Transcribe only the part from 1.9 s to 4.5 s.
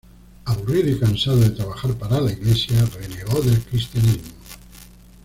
para la iglesia, renegó del cristianismo.